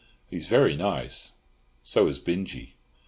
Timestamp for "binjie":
2.19-2.73